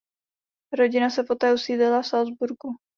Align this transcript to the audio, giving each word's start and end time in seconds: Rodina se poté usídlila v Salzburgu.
Rodina 0.71 1.11
se 1.11 1.23
poté 1.23 1.53
usídlila 1.53 2.01
v 2.01 2.07
Salzburgu. 2.07 2.77